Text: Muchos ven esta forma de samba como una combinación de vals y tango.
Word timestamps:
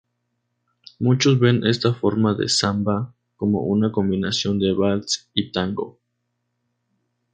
Muchos 0.99 1.37
ven 1.37 1.63
esta 1.63 1.93
forma 1.93 2.33
de 2.33 2.49
samba 2.49 3.13
como 3.37 3.61
una 3.65 3.91
combinación 3.91 4.57
de 4.57 4.73
vals 4.73 5.29
y 5.35 5.51
tango. 5.51 5.99